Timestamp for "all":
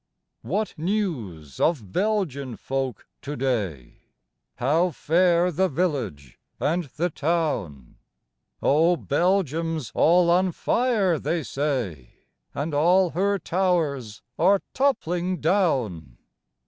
9.93-10.31, 12.73-13.11